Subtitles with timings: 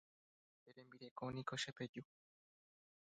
[0.61, 2.03] Che rembireko niko chepeju.